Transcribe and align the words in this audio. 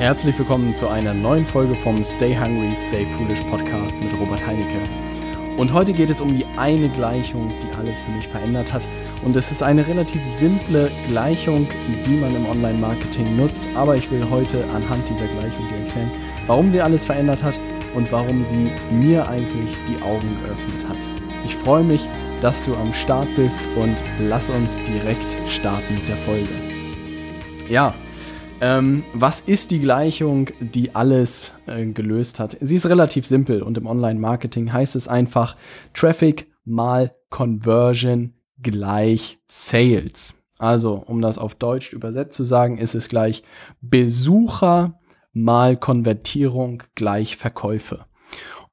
Herzlich 0.00 0.38
willkommen 0.38 0.72
zu 0.72 0.88
einer 0.88 1.12
neuen 1.12 1.46
Folge 1.46 1.74
vom 1.74 2.02
Stay 2.02 2.34
Hungry, 2.34 2.74
Stay 2.74 3.06
Foolish 3.18 3.42
Podcast 3.50 4.00
mit 4.00 4.18
Robert 4.18 4.40
Heinecke. 4.46 4.80
Und 5.58 5.74
heute 5.74 5.92
geht 5.92 6.08
es 6.08 6.22
um 6.22 6.34
die 6.34 6.46
eine 6.56 6.88
Gleichung, 6.88 7.52
die 7.62 7.76
alles 7.76 8.00
für 8.00 8.10
mich 8.12 8.26
verändert 8.26 8.72
hat. 8.72 8.88
Und 9.22 9.36
es 9.36 9.52
ist 9.52 9.62
eine 9.62 9.86
relativ 9.86 10.24
simple 10.24 10.90
Gleichung, 11.06 11.68
die 12.06 12.16
man 12.16 12.34
im 12.34 12.46
Online-Marketing 12.46 13.36
nutzt. 13.36 13.68
Aber 13.74 13.94
ich 13.94 14.10
will 14.10 14.26
heute 14.30 14.64
anhand 14.74 15.06
dieser 15.06 15.26
Gleichung 15.26 15.68
dir 15.68 15.84
erklären, 15.84 16.10
warum 16.46 16.72
sie 16.72 16.80
alles 16.80 17.04
verändert 17.04 17.42
hat 17.42 17.60
und 17.94 18.10
warum 18.10 18.42
sie 18.42 18.72
mir 18.90 19.28
eigentlich 19.28 19.76
die 19.86 20.00
Augen 20.02 20.34
geöffnet 20.42 20.88
hat. 20.88 21.08
Ich 21.44 21.54
freue 21.56 21.84
mich, 21.84 22.08
dass 22.40 22.64
du 22.64 22.74
am 22.74 22.94
Start 22.94 23.28
bist 23.36 23.60
und 23.76 23.96
lass 24.18 24.48
uns 24.48 24.78
direkt 24.78 25.36
starten 25.46 25.92
mit 25.92 26.08
der 26.08 26.16
Folge. 26.16 26.48
Ja, 27.68 27.92
ähm, 28.60 29.04
was 29.14 29.40
ist 29.40 29.70
die 29.70 29.80
Gleichung, 29.80 30.50
die 30.60 30.94
alles 30.94 31.52
äh, 31.66 31.86
gelöst 31.86 32.38
hat? 32.38 32.56
Sie 32.60 32.74
ist 32.74 32.86
relativ 32.86 33.26
simpel 33.26 33.62
und 33.62 33.78
im 33.78 33.86
Online-Marketing 33.86 34.72
heißt 34.72 34.96
es 34.96 35.08
einfach 35.08 35.56
Traffic 35.94 36.50
mal 36.64 37.14
Conversion 37.30 38.34
gleich 38.62 39.38
Sales. 39.46 40.34
Also, 40.58 41.02
um 41.06 41.22
das 41.22 41.38
auf 41.38 41.54
Deutsch 41.54 41.92
übersetzt 41.92 42.36
zu 42.36 42.44
sagen, 42.44 42.76
ist 42.76 42.94
es 42.94 43.08
gleich 43.08 43.42
Besucher 43.80 44.98
mal 45.32 45.76
Konvertierung 45.76 46.82
gleich 46.94 47.36
Verkäufe. 47.36 48.04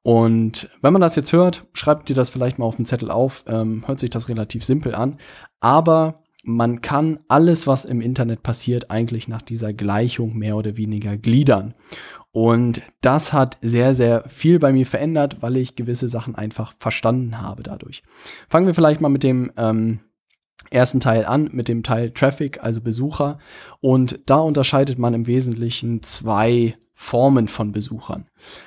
Und 0.02 0.68
wenn 0.82 0.92
man 0.92 1.02
das 1.02 1.16
jetzt 1.16 1.32
hört, 1.32 1.66
schreibt 1.72 2.08
dir 2.08 2.14
das 2.14 2.30
vielleicht 2.30 2.58
mal 2.58 2.66
auf 2.66 2.76
den 2.76 2.86
Zettel 2.86 3.10
auf, 3.10 3.44
ähm, 3.46 3.84
hört 3.86 4.00
sich 4.00 4.10
das 4.10 4.28
relativ 4.28 4.64
simpel 4.64 4.94
an. 4.94 5.18
Aber 5.60 6.22
man 6.48 6.80
kann 6.80 7.18
alles, 7.28 7.66
was 7.66 7.84
im 7.84 8.00
Internet 8.00 8.42
passiert, 8.42 8.90
eigentlich 8.90 9.28
nach 9.28 9.42
dieser 9.42 9.74
Gleichung 9.74 10.34
mehr 10.34 10.56
oder 10.56 10.78
weniger 10.78 11.18
gliedern. 11.18 11.74
Und 12.32 12.80
das 13.02 13.34
hat 13.34 13.58
sehr, 13.60 13.94
sehr 13.94 14.24
viel 14.28 14.58
bei 14.58 14.72
mir 14.72 14.86
verändert, 14.86 15.42
weil 15.42 15.58
ich 15.58 15.76
gewisse 15.76 16.08
Sachen 16.08 16.34
einfach 16.34 16.74
verstanden 16.78 17.42
habe 17.42 17.62
dadurch. 17.62 18.02
Fangen 18.48 18.66
wir 18.66 18.74
vielleicht 18.74 19.02
mal 19.02 19.10
mit 19.10 19.24
dem 19.24 19.52
ähm, 19.58 20.00
ersten 20.70 21.00
Teil 21.00 21.26
an, 21.26 21.50
mit 21.52 21.68
dem 21.68 21.82
Teil 21.82 22.12
Traffic, 22.12 22.62
also 22.62 22.80
Besucher. 22.80 23.38
Und 23.80 24.20
da 24.24 24.36
unterscheidet 24.36 24.98
man 24.98 25.12
im 25.12 25.26
Wesentlichen 25.26 26.02
zwei 26.02 26.78
Formen 26.94 27.48
von 27.48 27.72
Besuchern. 27.72 28.26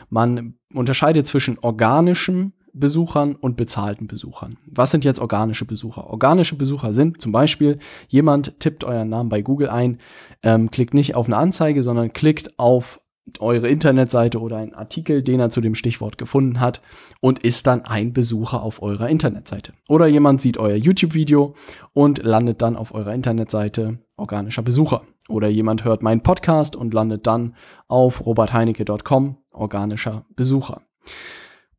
Man 0.09 0.53
unterscheidet 0.71 1.25
zwischen 1.25 1.57
organischem 1.59 2.53
Besuchern 2.73 3.35
und 3.35 3.57
bezahlten 3.57 4.07
Besuchern. 4.07 4.57
Was 4.65 4.91
sind 4.91 5.05
jetzt 5.05 5.19
organische 5.19 5.65
Besucher? 5.65 6.09
Organische 6.09 6.55
Besucher 6.55 6.93
sind 6.93 7.21
zum 7.21 7.31
Beispiel, 7.31 7.79
jemand 8.07 8.59
tippt 8.59 8.83
euren 8.83 9.09
Namen 9.09 9.29
bei 9.29 9.41
Google 9.41 9.69
ein, 9.69 9.99
ähm, 10.43 10.71
klickt 10.71 10.93
nicht 10.93 11.15
auf 11.15 11.27
eine 11.27 11.37
Anzeige, 11.37 11.83
sondern 11.83 12.13
klickt 12.13 12.57
auf 12.57 13.01
eure 13.39 13.69
Internetseite 13.69 14.39
oder 14.39 14.57
einen 14.57 14.73
Artikel, 14.73 15.23
den 15.23 15.39
er 15.39 15.49
zu 15.49 15.61
dem 15.61 15.75
Stichwort 15.75 16.17
gefunden 16.17 16.59
hat 16.59 16.81
und 17.19 17.39
ist 17.39 17.67
dann 17.67 17.85
ein 17.85 18.13
Besucher 18.13 18.61
auf 18.61 18.81
eurer 18.81 19.09
Internetseite. 19.09 19.73
Oder 19.87 20.07
jemand 20.07 20.41
sieht 20.41 20.57
euer 20.57 20.75
YouTube-Video 20.75 21.55
und 21.93 22.23
landet 22.23 22.61
dann 22.61 22.75
auf 22.75 22.93
eurer 22.93 23.13
Internetseite 23.13 23.99
organischer 24.17 24.63
Besucher. 24.63 25.03
Oder 25.29 25.47
jemand 25.47 25.83
hört 25.85 26.01
meinen 26.01 26.21
Podcast 26.21 26.75
und 26.75 26.93
landet 26.93 27.27
dann 27.27 27.55
auf 27.87 28.25
robertheinecke.com 28.25 29.37
organischer 29.51 30.25
Besucher. 30.35 30.81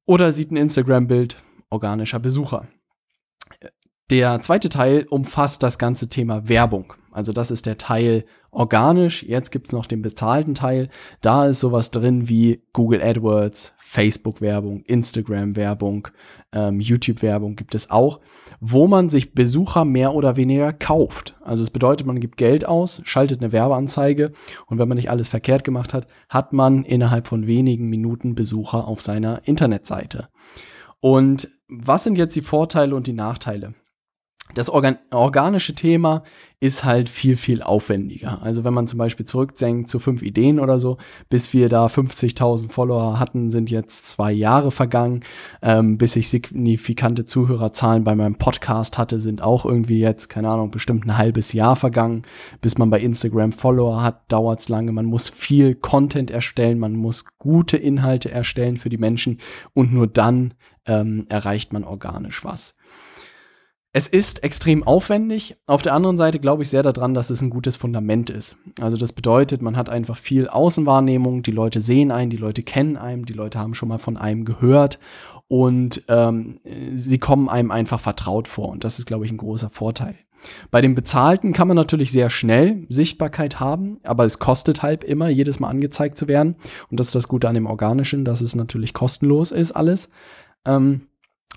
Oder 0.07 0.33
sieht 0.33 0.51
ein 0.51 0.57
Instagram-Bild 0.57 1.43
organischer 1.71 2.19
Besucher. 2.19 2.69
Der 4.11 4.41
zweite 4.43 4.69
Teil 4.69 5.07
umfasst 5.09 5.63
das 5.63 5.79
ganze 5.79 6.09
Thema 6.09 6.49
Werbung. 6.49 6.95
Also 7.13 7.33
das 7.33 7.51
ist 7.51 7.67
der 7.67 7.79
Teil 7.79 8.25
organisch. 8.51 9.23
Jetzt 9.23 9.51
gibt's 9.51 9.73
noch 9.73 9.87
den 9.87 10.03
bezahlten 10.03 10.55
Teil. 10.55 10.89
Da 11.21 11.47
ist 11.47 11.61
sowas 11.61 11.91
drin 11.91 12.29
wie 12.29 12.63
Google 12.73 13.03
AdWords, 13.03 13.75
Facebook-Werbung, 13.79 14.83
Instagram-Werbung, 14.85 16.09
ähm, 16.53 16.81
YouTube-Werbung 16.81 17.57
gibt 17.57 17.75
es 17.75 17.91
auch, 17.91 18.21
wo 18.61 18.87
man 18.87 19.09
sich 19.09 19.35
Besucher 19.35 19.85
mehr 19.85 20.15
oder 20.15 20.37
weniger 20.37 20.73
kauft. 20.73 21.35
Also 21.43 21.63
es 21.63 21.71
bedeutet, 21.71 22.07
man 22.07 22.21
gibt 22.21 22.37
Geld 22.37 22.67
aus, 22.67 23.01
schaltet 23.05 23.41
eine 23.41 23.53
Werbeanzeige 23.53 24.33
und 24.67 24.79
wenn 24.79 24.89
man 24.89 24.97
nicht 24.97 25.11
alles 25.11 25.29
verkehrt 25.29 25.65
gemacht 25.65 25.95
hat, 25.95 26.07
hat 26.29 26.53
man 26.53 26.85
innerhalb 26.85 27.27
von 27.27 27.47
wenigen 27.47 27.89
Minuten 27.89 28.35
Besucher 28.35 28.87
auf 28.87 29.01
seiner 29.01 29.41
Internetseite. 29.45 30.29
Und 31.01 31.49
was 31.69 32.05
sind 32.05 32.19
jetzt 32.19 32.37
die 32.37 32.43
Vorteile 32.43 32.95
und 32.95 33.07
die 33.07 33.15
Nachteile? 33.15 33.75
Das 34.55 34.69
organ 34.69 34.99
organische 35.11 35.75
Thema 35.75 36.23
ist 36.61 36.85
halt 36.85 37.09
viel, 37.09 37.37
viel 37.37 37.63
aufwendiger. 37.63 38.41
Also 38.43 38.63
wenn 38.63 38.75
man 38.75 38.87
zum 38.87 38.99
Beispiel 38.99 39.27
zurückdenkt 39.27 39.89
zu 39.89 39.99
fünf 39.99 40.23
Ideen 40.23 40.61
oder 40.61 40.79
so, 40.79 40.99
bis 41.29 41.53
wir 41.53 41.69
da 41.69 41.87
50.000 41.87 42.71
Follower 42.71 43.19
hatten, 43.19 43.51
sind 43.51 43.71
jetzt 43.71 44.07
zwei 44.07 44.31
Jahre 44.31 44.71
vergangen. 44.71 45.25
Ähm, 45.61 45.99
bis 45.99 46.15
ich 46.17 46.29
signifikante 46.29 47.25
Zuhörerzahlen 47.25 48.05
bei 48.05 48.15
meinem 48.15 48.37
Podcast 48.37 48.99
hatte, 48.99 49.21
sind 49.21 49.43
auch 49.43 49.65
irgendwie 49.65 49.99
jetzt, 49.99 50.29
keine 50.29 50.51
Ahnung, 50.51 50.71
bestimmt 50.71 51.07
ein 51.07 51.17
halbes 51.17 51.53
Jahr 51.53 51.75
vergangen. 51.75 52.23
Bis 52.61 52.79
man 52.79 52.91
bei 52.91 53.01
Instagram 53.01 53.53
Follower 53.53 54.03
hat, 54.03 54.31
dauert's 54.31 54.69
lange. 54.69 54.93
Man 54.93 55.07
muss 55.07 55.31
viel 55.31 55.75
Content 55.75 56.31
erstellen, 56.31 56.79
man 56.79 56.93
muss 56.93 57.25
gute 57.39 57.79
Inhalte 57.79 58.31
erstellen 58.31 58.77
für 58.77 58.91
die 58.91 58.99
Menschen 58.99 59.41
und 59.75 59.93
nur 59.93 60.07
dann 60.07 60.55
ähm, 60.87 61.27
erreicht 61.29 61.73
man 61.73 61.83
organisch 61.83 62.45
was. 62.45 62.77
Es 63.95 64.09
ist 64.09 64.43
extrem 64.43 64.85
aufwendig. 64.85 65.57
Auf 65.67 65.83
der 65.83 65.93
anderen 65.93 66.17
Seite 66.17 66.39
glaube 66.39 66.63
ich 66.63 66.71
sehr 66.71 66.83
daran, 66.83 67.13
dass 67.13 67.29
es 67.29 67.43
ein 67.43 67.51
gutes 67.51 67.77
Fundament 67.77 68.31
ist. 68.31 68.57
Also 68.81 68.97
das 68.97 69.13
bedeutet, 69.13 69.61
man 69.61 69.77
hat 69.77 69.91
einfach 69.91 70.17
viel 70.17 70.49
Außenwahrnehmung, 70.49 71.43
die 71.43 71.51
Leute 71.51 71.79
sehen 71.79 72.11
einen, 72.11 72.31
die 72.31 72.39
Leute 72.39 72.63
kennen 72.63 72.97
einen, 72.97 73.27
die 73.27 73.35
Leute 73.35 73.59
haben 73.59 73.75
schon 73.75 73.91
mal 73.91 73.99
von 73.99 74.17
einem 74.17 74.47
gehört 74.47 74.99
und 75.47 76.05
ähm, 76.09 76.61
sie 76.95 77.19
kommen 77.19 77.51
einem 77.51 77.71
einfach 77.71 78.01
vertraut 78.01 78.49
vor. 78.49 78.71
Und 78.71 78.85
das 78.85 78.99
ist, 78.99 79.05
glaube 79.05 79.27
ich, 79.27 79.31
ein 79.31 79.37
großer 79.37 79.69
Vorteil. 79.69 80.15
Bei 80.71 80.81
dem 80.81 80.95
Bezahlten 80.95 81.53
kann 81.53 81.69
man 81.69 81.77
natürlich 81.77 82.13
sehr 82.13 82.31
schnell 82.31 82.87
Sichtbarkeit 82.89 83.61
haben, 83.61 84.01
aber 84.05 84.25
es 84.25 84.39
kostet 84.39 84.83
halt 84.83 85.05
immer, 85.05 85.29
jedes 85.29 85.61
Mal 85.61 85.69
angezeigt 85.69 86.17
zu 86.17 86.29
werden. 86.29 86.57
Und 86.91 86.99
das 86.99 87.09
ist 87.09 87.15
das 87.15 87.29
Gute 87.29 87.47
an 87.47 87.55
dem 87.55 87.67
Organischen, 87.67 88.25
dass 88.25 88.41
es 88.41 88.55
natürlich 88.55 88.95
kostenlos 88.95 89.53
ist 89.53 89.73
alles. 89.73 90.09
Ähm, 90.65 91.03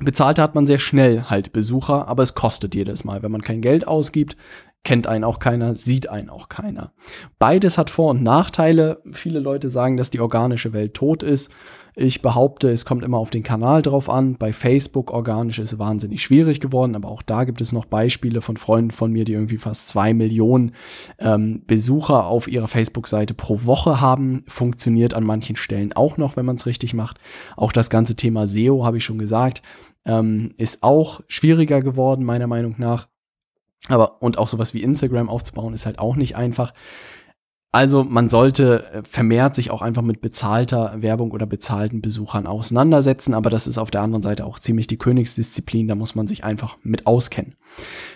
Bezahlte 0.02 0.42
hat 0.42 0.56
man 0.56 0.66
sehr 0.66 0.80
schnell 0.80 1.24
halt 1.24 1.54
Besucher, 1.54 2.08
aber 2.08 2.24
es 2.24 2.36
kostet 2.36 2.76
jedes 2.76 3.04
Mal. 3.06 3.24
Wenn 3.24 3.32
man 3.32 3.42
kein 3.42 3.62
Geld 3.62 3.88
ausgibt, 3.88 4.36
kennt 4.84 5.08
einen 5.08 5.24
auch 5.24 5.40
keiner, 5.40 5.76
sieht 5.76 6.10
einen 6.10 6.30
auch 6.30 6.50
keiner. 6.50 6.92
Beides 7.40 7.78
hat 7.78 7.90
Vor- 7.90 8.12
und 8.12 8.24
Nachteile. 8.24 9.02
Viele 9.12 9.40
Leute 9.40 9.70
sagen, 9.70 9.98
dass 9.98 10.10
die 10.10 10.20
organische 10.20 10.74
Welt 10.74 10.94
tot 10.94 11.24
ist. 11.24 11.52
Ich 11.98 12.22
behaupte, 12.22 12.70
es 12.70 12.84
kommt 12.84 13.06
immer 13.06 13.18
auf 13.18 13.30
den 13.30 13.44
Kanal 13.44 13.82
drauf 13.82 14.10
an. 14.10 14.36
Bei 14.36 14.52
Facebook 14.52 15.12
organisch 15.12 15.60
ist 15.60 15.74
es 15.74 15.80
wahnsinnig 15.80 16.22
schwierig 16.22 16.60
geworden, 16.60 16.94
aber 16.94 17.10
auch 17.10 17.22
da 17.22 17.46
gibt 17.46 17.62
es 17.62 17.72
noch 17.72 17.86
Beispiele 17.86 18.42
von 18.42 18.58
Freunden 18.58 18.92
von 18.92 19.14
mir, 19.14 19.24
die 19.24 19.32
irgendwie 19.32 19.58
fast 19.58 19.88
zwei 19.88 20.14
Millionen 20.14 20.74
ähm, 21.20 21.64
Besucher 21.66 22.26
auf 22.26 22.50
ihrer 22.50 22.68
Facebook-Seite 22.68 23.34
pro 23.34 23.64
Woche 23.64 24.02
haben. 24.02 24.44
Funktioniert 24.48 25.14
an 25.14 25.24
manchen 25.24 25.56
Stellen 25.56 25.94
auch 25.94 26.18
noch, 26.18 26.36
wenn 26.36 26.46
man 26.46 26.58
es 26.58 26.66
richtig 26.66 26.94
macht. 26.94 27.18
Auch 27.56 27.72
das 27.72 27.90
ganze 27.90 28.16
Thema 28.16 28.46
SEO, 28.46 28.84
habe 28.84 28.98
ich 28.98 29.06
schon 29.06 29.18
gesagt, 29.18 29.62
ähm, 30.06 30.54
ist 30.58 30.84
auch 30.84 31.22
schwieriger 31.30 31.82
geworden, 31.82 32.26
meiner 32.26 32.48
Meinung 32.48 32.76
nach. 32.78 33.08
Aber 33.88 34.22
und 34.22 34.38
auch 34.38 34.50
sowas 34.50 34.74
wie 34.74 34.84
Instagram 34.84 35.30
aufzubauen, 35.30 35.74
ist 35.74 35.86
halt 35.86 36.00
auch 36.00 36.18
nicht 36.18 36.36
einfach. 36.36 36.74
Also 37.76 38.06
man 38.06 38.30
sollte 38.30 38.86
äh, 38.94 39.02
vermehrt 39.04 39.54
sich 39.54 39.70
auch 39.70 39.82
einfach 39.82 40.02
mit 40.02 40.22
bezahlter 40.22 40.94
Werbung 41.02 41.32
oder 41.32 41.46
bezahlten 41.46 42.02
Besuchern 42.02 42.48
auseinandersetzen, 42.48 43.34
aber 43.34 43.50
das 43.50 43.68
ist 43.68 43.78
auf 43.78 43.92
der 43.92 44.00
anderen 44.00 44.22
Seite 44.22 44.46
auch 44.46 44.60
ziemlich 44.60 44.88
die 44.88 44.96
Königsdisziplin, 44.96 45.90
da 45.90 45.96
muss 45.96 46.16
man 46.16 46.26
sich 46.26 46.46
einfach 46.46 46.78
mit 46.84 47.06
auskennen. 47.06 47.56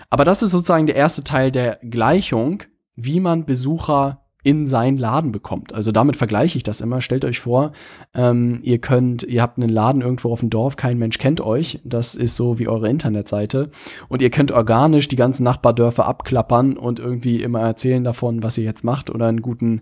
Aber 0.09 0.23
das 0.23 0.43
ist 0.43 0.51
sozusagen 0.51 0.87
der 0.87 0.95
erste 0.95 1.25
Teil 1.25 1.51
der 1.51 1.77
Gleichung, 1.83 2.63
wie 2.95 3.19
man 3.19 3.43
Besucher 3.43 4.28
in 4.41 4.67
seinen 4.67 4.97
Laden 4.97 5.33
bekommt. 5.33 5.73
Also 5.73 5.91
damit 5.91 6.15
vergleiche 6.15 6.57
ich 6.57 6.63
das 6.63 6.79
immer. 6.79 7.01
Stellt 7.01 7.25
euch 7.25 7.41
vor, 7.41 7.73
ähm, 8.13 8.61
ihr 8.63 8.79
könnt, 8.79 9.23
ihr 9.23 9.41
habt 9.41 9.57
einen 9.57 9.67
Laden 9.67 10.01
irgendwo 10.01 10.31
auf 10.31 10.39
dem 10.39 10.49
Dorf, 10.49 10.77
kein 10.77 10.97
Mensch 10.97 11.17
kennt 11.17 11.41
euch. 11.41 11.81
Das 11.83 12.15
ist 12.15 12.37
so 12.37 12.57
wie 12.57 12.69
eure 12.69 12.89
Internetseite. 12.89 13.69
Und 14.07 14.21
ihr 14.21 14.29
könnt 14.29 14.53
organisch 14.53 15.09
die 15.09 15.17
ganzen 15.17 15.43
Nachbardörfer 15.43 16.05
abklappern 16.05 16.77
und 16.77 16.99
irgendwie 16.99 17.43
immer 17.43 17.59
erzählen 17.59 18.05
davon, 18.05 18.41
was 18.41 18.57
ihr 18.57 18.63
jetzt 18.63 18.85
macht 18.85 19.09
oder 19.09 19.27
einen 19.27 19.41
guten, 19.41 19.81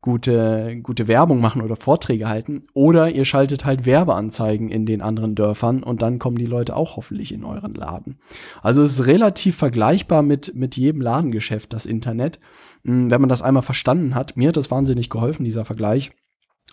gute, 0.00 0.80
gute 0.82 1.06
Werbung 1.06 1.42
machen 1.42 1.60
oder 1.60 1.76
Vorträge 1.76 2.30
halten. 2.30 2.62
Oder 2.72 3.10
ihr 3.10 3.26
schaltet 3.26 3.66
halt 3.66 3.84
Werbeanzeigen 3.84 4.70
in 4.70 4.86
den 4.86 5.02
anderen 5.02 5.34
Dörfern 5.34 5.82
und 5.82 6.00
dann 6.00 6.18
kommen 6.18 6.38
die 6.38 6.46
Leute 6.46 6.76
auch 6.76 6.96
hoffentlich 6.96 7.30
in 7.30 7.44
euren 7.44 7.74
Laden. 7.74 8.16
Also 8.62 8.82
es 8.82 8.98
ist 8.98 9.06
relativ 9.06 9.56
vergleichbar 9.56 10.22
mit, 10.22 10.54
mit 10.54 10.78
jedem 10.78 11.02
Ladengeschäft, 11.02 11.74
das 11.74 11.84
Internet. 11.84 12.38
Hm, 12.84 13.10
wenn 13.10 13.20
man 13.20 13.28
das 13.28 13.42
einmal 13.42 13.62
verstanden 13.62 14.14
hat, 14.14 14.36
mir 14.36 14.48
hat 14.48 14.56
das 14.56 14.70
wahnsinnig 14.70 15.10
geholfen, 15.10 15.44
dieser 15.44 15.64
Vergleich. 15.64 16.12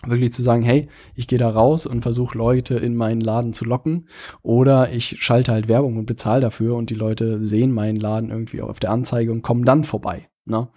Wirklich 0.04 0.32
zu 0.32 0.42
sagen, 0.42 0.62
hey, 0.62 0.88
ich 1.14 1.26
gehe 1.26 1.38
da 1.38 1.48
raus 1.48 1.86
und 1.86 2.02
versuche 2.02 2.36
Leute 2.36 2.74
in 2.76 2.96
meinen 2.96 3.22
Laden 3.22 3.54
zu 3.54 3.64
locken. 3.64 4.08
Oder 4.42 4.92
ich 4.92 5.16
schalte 5.20 5.52
halt 5.52 5.68
Werbung 5.68 5.96
und 5.96 6.06
bezahle 6.06 6.42
dafür 6.42 6.76
und 6.76 6.90
die 6.90 6.94
Leute 6.94 7.42
sehen 7.44 7.72
meinen 7.72 7.96
Laden 7.96 8.30
irgendwie 8.30 8.60
auf 8.60 8.78
der 8.78 8.90
Anzeige 8.90 9.32
und 9.32 9.42
kommen 9.42 9.64
dann 9.64 9.84
vorbei. 9.84 10.28
Ne? 10.44 10.68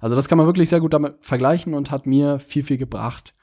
Also 0.00 0.14
das 0.14 0.28
kann 0.28 0.38
man 0.38 0.46
wirklich 0.46 0.68
sehr 0.68 0.80
gut 0.80 0.94
damit 0.94 1.16
vergleichen 1.20 1.74
und 1.74 1.90
hat 1.90 2.06
mir 2.06 2.38
viel, 2.38 2.62
viel 2.62 2.78
gebracht. 2.78 3.34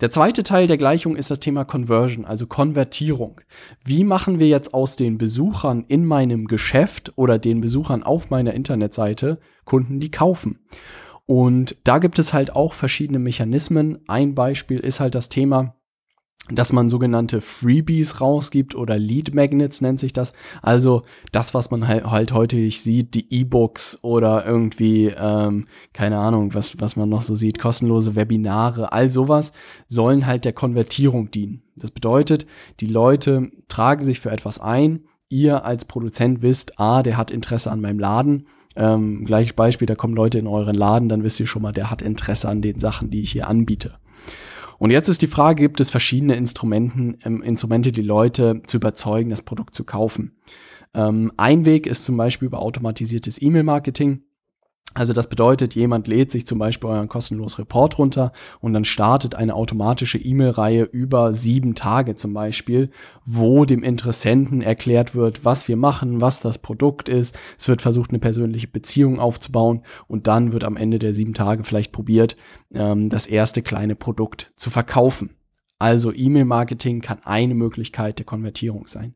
Der 0.00 0.10
zweite 0.10 0.42
Teil 0.42 0.66
der 0.66 0.76
Gleichung 0.76 1.14
ist 1.14 1.30
das 1.30 1.38
Thema 1.38 1.64
Conversion, 1.64 2.24
also 2.24 2.48
Konvertierung. 2.48 3.40
Wie 3.84 4.02
machen 4.02 4.40
wir 4.40 4.48
jetzt 4.48 4.74
aus 4.74 4.96
den 4.96 5.18
Besuchern 5.18 5.84
in 5.86 6.04
meinem 6.04 6.46
Geschäft 6.46 7.12
oder 7.14 7.38
den 7.38 7.60
Besuchern 7.60 8.02
auf 8.02 8.28
meiner 8.28 8.54
Internetseite 8.54 9.38
Kunden, 9.64 10.00
die 10.00 10.10
kaufen? 10.10 10.58
Und 11.26 11.76
da 11.84 11.98
gibt 11.98 12.18
es 12.18 12.34
halt 12.34 12.54
auch 12.54 12.74
verschiedene 12.74 13.20
Mechanismen. 13.20 14.00
Ein 14.08 14.34
Beispiel 14.34 14.80
ist 14.80 14.98
halt 14.98 15.14
das 15.14 15.28
Thema, 15.28 15.76
dass 16.50 16.74
man 16.74 16.90
sogenannte 16.90 17.40
Freebies 17.40 18.20
rausgibt 18.20 18.74
oder 18.74 18.98
Lead 18.98 19.34
Magnets 19.34 19.80
nennt 19.80 19.98
sich 19.98 20.12
das. 20.12 20.34
Also 20.60 21.02
das, 21.32 21.54
was 21.54 21.70
man 21.70 21.88
halt, 21.88 22.04
halt 22.04 22.32
heute 22.32 22.68
sieht, 22.70 23.14
die 23.14 23.32
E-Books 23.32 24.00
oder 24.02 24.44
irgendwie, 24.44 25.06
ähm, 25.06 25.66
keine 25.94 26.18
Ahnung, 26.18 26.52
was, 26.54 26.78
was 26.80 26.96
man 26.96 27.08
noch 27.08 27.22
so 27.22 27.34
sieht, 27.34 27.58
kostenlose 27.58 28.14
Webinare, 28.14 28.92
all 28.92 29.10
sowas 29.10 29.52
sollen 29.88 30.26
halt 30.26 30.44
der 30.44 30.52
Konvertierung 30.52 31.30
dienen. 31.30 31.62
Das 31.76 31.90
bedeutet, 31.90 32.46
die 32.80 32.86
Leute 32.86 33.50
tragen 33.68 34.04
sich 34.04 34.20
für 34.20 34.30
etwas 34.30 34.58
ein. 34.60 35.04
Ihr 35.30 35.64
als 35.64 35.86
Produzent 35.86 36.42
wisst, 36.42 36.78
ah, 36.78 37.02
der 37.02 37.16
hat 37.16 37.30
Interesse 37.30 37.70
an 37.70 37.80
meinem 37.80 37.98
Laden. 37.98 38.48
Ähm, 38.76 39.24
gleiches 39.24 39.54
Beispiel, 39.54 39.86
da 39.86 39.94
kommen 39.94 40.14
Leute 40.14 40.38
in 40.38 40.46
euren 40.46 40.74
Laden, 40.74 41.08
dann 41.08 41.22
wisst 41.22 41.40
ihr 41.40 41.46
schon 41.46 41.62
mal, 41.62 41.72
der 41.72 41.90
hat 41.90 42.02
Interesse 42.02 42.48
an 42.48 42.60
den 42.60 42.80
Sachen, 42.80 43.10
die 43.10 43.22
ich 43.22 43.32
hier 43.32 43.48
anbiete. 43.48 43.94
Und 44.78 44.90
jetzt 44.90 45.08
ist 45.08 45.22
die 45.22 45.26
Frage, 45.26 45.62
gibt 45.62 45.80
es 45.80 45.90
verschiedene 45.90 46.34
Instrumenten, 46.34 47.18
ähm, 47.24 47.42
Instrumente, 47.42 47.92
die 47.92 48.02
Leute 48.02 48.62
zu 48.66 48.76
überzeugen, 48.78 49.30
das 49.30 49.42
Produkt 49.42 49.74
zu 49.74 49.84
kaufen? 49.84 50.36
Ähm, 50.94 51.32
ein 51.36 51.64
Weg 51.64 51.86
ist 51.86 52.04
zum 52.04 52.16
Beispiel 52.16 52.46
über 52.46 52.60
automatisiertes 52.60 53.40
E-Mail-Marketing. 53.40 54.22
Also 54.96 55.12
das 55.12 55.28
bedeutet, 55.28 55.74
jemand 55.74 56.06
lädt 56.06 56.30
sich 56.30 56.46
zum 56.46 56.60
Beispiel 56.60 56.88
euren 56.88 57.08
kostenlosen 57.08 57.64
Report 57.64 57.98
runter 57.98 58.32
und 58.60 58.74
dann 58.74 58.84
startet 58.84 59.34
eine 59.34 59.54
automatische 59.54 60.18
E-Mail-Reihe 60.18 60.84
über 60.84 61.34
sieben 61.34 61.74
Tage 61.74 62.14
zum 62.14 62.32
Beispiel, 62.32 62.90
wo 63.24 63.64
dem 63.64 63.82
Interessenten 63.82 64.62
erklärt 64.62 65.16
wird, 65.16 65.44
was 65.44 65.66
wir 65.66 65.76
machen, 65.76 66.20
was 66.20 66.38
das 66.38 66.58
Produkt 66.58 67.08
ist. 67.08 67.36
Es 67.58 67.66
wird 67.66 67.82
versucht, 67.82 68.10
eine 68.10 68.20
persönliche 68.20 68.68
Beziehung 68.68 69.18
aufzubauen 69.18 69.82
und 70.06 70.28
dann 70.28 70.52
wird 70.52 70.62
am 70.62 70.76
Ende 70.76 71.00
der 71.00 71.12
sieben 71.12 71.34
Tage 71.34 71.64
vielleicht 71.64 71.90
probiert, 71.90 72.36
ähm, 72.72 73.08
das 73.08 73.26
erste 73.26 73.62
kleine 73.62 73.96
Produkt 73.96 74.52
zu 74.54 74.70
verkaufen. 74.70 75.30
Also 75.80 76.12
E-Mail-Marketing 76.14 77.00
kann 77.00 77.18
eine 77.24 77.54
Möglichkeit 77.54 78.18
der 78.18 78.26
Konvertierung 78.26 78.86
sein. 78.86 79.14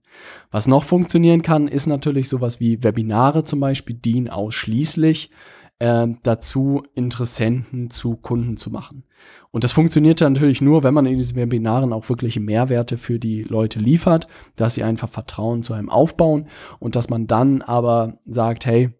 Was 0.50 0.66
noch 0.66 0.82
funktionieren 0.82 1.42
kann, 1.42 1.68
ist 1.68 1.86
natürlich 1.86 2.28
sowas 2.28 2.58
wie 2.58 2.82
Webinare 2.82 3.44
zum 3.44 3.60
Beispiel 3.60 3.94
dienen 3.94 4.28
ausschließlich 4.28 5.30
äh, 5.78 6.06
dazu, 6.22 6.82
Interessenten 6.94 7.90
zu 7.90 8.16
Kunden 8.16 8.56
zu 8.56 8.70
machen. 8.70 9.04
Und 9.50 9.64
das 9.64 9.72
funktioniert 9.72 10.20
dann 10.20 10.34
natürlich 10.34 10.60
nur, 10.60 10.82
wenn 10.82 10.94
man 10.94 11.06
in 11.06 11.16
diesen 11.16 11.36
Webinaren 11.36 11.92
auch 11.92 12.08
wirkliche 12.08 12.40
Mehrwerte 12.40 12.98
für 12.98 13.18
die 13.18 13.42
Leute 13.42 13.78
liefert, 13.78 14.28
dass 14.56 14.74
sie 14.74 14.82
einfach 14.82 15.08
Vertrauen 15.08 15.62
zu 15.62 15.74
einem 15.74 15.88
aufbauen 15.88 16.46
und 16.78 16.96
dass 16.96 17.08
man 17.08 17.26
dann 17.26 17.62
aber 17.62 18.18
sagt, 18.26 18.66
hey, 18.66 18.90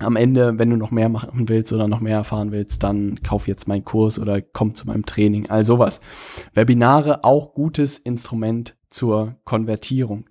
am 0.00 0.16
Ende, 0.16 0.58
wenn 0.58 0.70
du 0.70 0.76
noch 0.76 0.90
mehr 0.90 1.08
machen 1.08 1.48
willst 1.48 1.72
oder 1.72 1.86
noch 1.86 2.00
mehr 2.00 2.16
erfahren 2.16 2.52
willst, 2.52 2.82
dann 2.82 3.20
kauf 3.22 3.46
jetzt 3.46 3.68
meinen 3.68 3.84
Kurs 3.84 4.18
oder 4.18 4.40
komm 4.40 4.74
zu 4.74 4.86
meinem 4.86 5.06
Training, 5.06 5.48
all 5.50 5.64
sowas. 5.64 6.00
Webinare 6.54 7.24
auch 7.24 7.54
gutes 7.54 7.98
Instrument 7.98 8.76
zur 8.88 9.36
Konvertierung. 9.44 10.24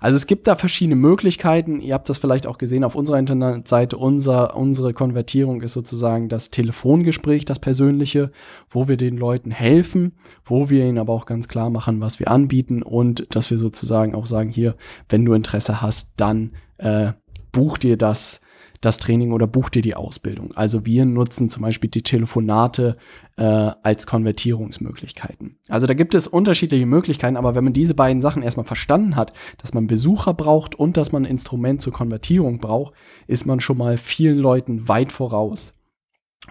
Also 0.00 0.16
es 0.16 0.26
gibt 0.26 0.46
da 0.46 0.56
verschiedene 0.56 0.96
Möglichkeiten. 0.96 1.82
Ihr 1.82 1.92
habt 1.92 2.08
das 2.08 2.16
vielleicht 2.16 2.46
auch 2.46 2.56
gesehen 2.56 2.82
auf 2.82 2.94
unserer 2.94 3.18
Internetseite. 3.18 3.98
Unser, 3.98 4.56
unsere 4.56 4.94
Konvertierung 4.94 5.60
ist 5.60 5.74
sozusagen 5.74 6.30
das 6.30 6.50
Telefongespräch, 6.50 7.44
das 7.44 7.58
persönliche, 7.58 8.32
wo 8.70 8.88
wir 8.88 8.96
den 8.96 9.18
Leuten 9.18 9.50
helfen, 9.50 10.16
wo 10.46 10.70
wir 10.70 10.86
ihnen 10.86 10.98
aber 10.98 11.12
auch 11.12 11.26
ganz 11.26 11.46
klar 11.46 11.68
machen, 11.68 12.00
was 12.00 12.18
wir 12.18 12.30
anbieten 12.30 12.82
und 12.82 13.26
dass 13.36 13.50
wir 13.50 13.58
sozusagen 13.58 14.14
auch 14.14 14.26
sagen, 14.26 14.48
hier, 14.48 14.76
wenn 15.10 15.26
du 15.26 15.34
Interesse 15.34 15.82
hast, 15.82 16.14
dann 16.16 16.52
äh, 16.78 17.12
buch 17.52 17.76
dir 17.76 17.98
das 17.98 18.40
das 18.80 18.98
Training 18.98 19.32
oder 19.32 19.46
buch 19.46 19.68
dir 19.68 19.82
die 19.82 19.94
Ausbildung. 19.94 20.52
Also 20.54 20.86
wir 20.86 21.04
nutzen 21.04 21.48
zum 21.48 21.62
Beispiel 21.62 21.90
die 21.90 22.02
Telefonate 22.02 22.96
äh, 23.36 23.42
als 23.42 24.06
Konvertierungsmöglichkeiten. 24.06 25.58
Also 25.68 25.86
da 25.86 25.94
gibt 25.94 26.14
es 26.14 26.26
unterschiedliche 26.26 26.86
Möglichkeiten, 26.86 27.36
aber 27.36 27.54
wenn 27.54 27.64
man 27.64 27.72
diese 27.72 27.94
beiden 27.94 28.22
Sachen 28.22 28.42
erstmal 28.42 28.66
verstanden 28.66 29.16
hat, 29.16 29.32
dass 29.58 29.74
man 29.74 29.86
Besucher 29.86 30.34
braucht 30.34 30.74
und 30.74 30.96
dass 30.96 31.12
man 31.12 31.24
ein 31.24 31.30
Instrument 31.30 31.82
zur 31.82 31.92
Konvertierung 31.92 32.58
braucht, 32.60 32.94
ist 33.26 33.46
man 33.46 33.60
schon 33.60 33.78
mal 33.78 33.96
vielen 33.96 34.38
Leuten 34.38 34.88
weit 34.88 35.12
voraus. 35.12 35.74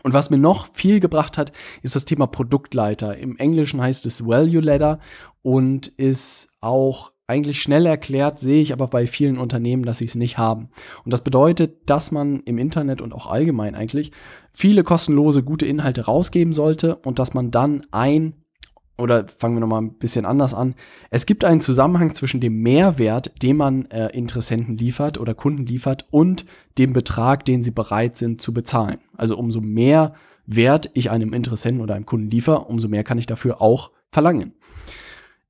Und 0.03 0.13
was 0.13 0.29
mir 0.29 0.37
noch 0.37 0.67
viel 0.73 0.99
gebracht 0.99 1.37
hat, 1.37 1.51
ist 1.81 1.95
das 1.95 2.05
Thema 2.05 2.27
Produktleiter. 2.27 3.17
Im 3.17 3.37
Englischen 3.37 3.81
heißt 3.81 4.05
es 4.05 4.25
Value 4.25 4.61
Ladder 4.61 4.99
und 5.41 5.87
ist 5.87 6.53
auch 6.59 7.11
eigentlich 7.27 7.61
schnell 7.61 7.85
erklärt, 7.85 8.39
sehe 8.39 8.61
ich 8.61 8.71
aber 8.71 8.87
bei 8.87 9.07
vielen 9.07 9.37
Unternehmen, 9.37 9.83
dass 9.83 9.97
sie 9.97 10.05
es 10.05 10.15
nicht 10.15 10.37
haben. 10.37 10.69
Und 11.03 11.11
das 11.11 11.23
bedeutet, 11.23 11.89
dass 11.89 12.11
man 12.11 12.41
im 12.41 12.57
Internet 12.57 13.01
und 13.01 13.13
auch 13.13 13.27
allgemein 13.27 13.75
eigentlich 13.75 14.11
viele 14.51 14.83
kostenlose 14.83 15.43
gute 15.43 15.65
Inhalte 15.65 16.05
rausgeben 16.05 16.53
sollte 16.53 16.95
und 16.97 17.19
dass 17.19 17.33
man 17.33 17.51
dann 17.51 17.85
ein 17.91 18.33
oder 18.97 19.27
fangen 19.27 19.55
wir 19.55 19.59
nochmal 19.59 19.81
ein 19.81 19.97
bisschen 19.97 20.25
anders 20.25 20.53
an. 20.53 20.73
Es 21.09 21.25
gibt 21.25 21.43
einen 21.43 21.59
Zusammenhang 21.59 22.15
zwischen 22.15 22.39
dem 22.39 22.61
Mehrwert, 22.61 23.33
den 23.43 23.57
man 23.57 23.85
äh, 23.91 24.07
Interessenten 24.15 24.77
liefert 24.77 25.17
oder 25.17 25.33
Kunden 25.33 25.65
liefert 25.65 26.07
und 26.11 26.45
dem 26.77 26.93
Betrag, 26.93 27.43
den 27.43 27.61
sie 27.61 27.71
bereit 27.71 28.15
sind 28.15 28.41
zu 28.41 28.53
bezahlen. 28.53 28.99
Also 29.17 29.37
umso 29.37 29.59
mehr 29.59 30.13
Wert 30.45 30.91
ich 30.93 31.09
einem 31.09 31.33
Interessenten 31.33 31.81
oder 31.81 31.95
einem 31.95 32.05
Kunden 32.05 32.29
liefere, 32.29 32.61
umso 32.61 32.87
mehr 32.87 33.03
kann 33.03 33.17
ich 33.17 33.25
dafür 33.25 33.61
auch 33.61 33.91
verlangen. 34.11 34.53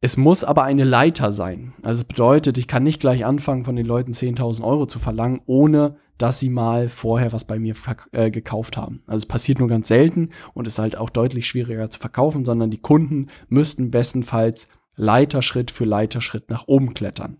Es 0.02 0.18
muss 0.18 0.44
aber 0.44 0.64
eine 0.64 0.84
Leiter 0.84 1.32
sein. 1.32 1.74
Also 1.82 2.02
es 2.02 2.08
bedeutet, 2.08 2.58
ich 2.58 2.68
kann 2.68 2.84
nicht 2.84 3.00
gleich 3.00 3.26
anfangen, 3.26 3.66
von 3.66 3.76
den 3.76 3.86
Leuten 3.86 4.12
10.000 4.12 4.64
Euro 4.64 4.86
zu 4.86 5.00
verlangen, 5.00 5.42
ohne 5.46 5.98
dass 6.18 6.40
sie 6.40 6.50
mal 6.50 6.90
vorher 6.90 7.34
was 7.34 7.46
bei 7.46 7.60
mir 7.60 7.76
äh, 8.12 8.32
gekauft 8.32 8.78
haben. 8.78 9.04
Also 9.08 9.24
es 9.24 9.26
passiert 9.26 9.60
nur 9.60 9.68
ganz 9.68 9.88
selten 9.88 10.30
und 10.54 10.68
ist 10.68 10.80
halt 10.80 10.98
auch 10.98 11.10
deutlich 11.10 11.48
schwieriger 11.48 11.90
zu 11.90 12.00
verkaufen, 12.00 12.46
sondern 12.46 12.72
die 12.72 12.82
Kunden 12.82 13.28
müssten 13.50 13.92
bestenfalls 13.92 14.68
Leiterschritt 14.96 15.72
für 15.72 15.86
Leiterschritt 15.86 16.50
nach 16.50 16.68
oben 16.68 16.94
klettern. 16.94 17.38